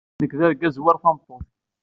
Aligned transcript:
Nekk 0.21 0.33
d 0.39 0.41
argaz 0.47 0.77
war 0.83 0.97
tameṭṭut. 1.01 1.47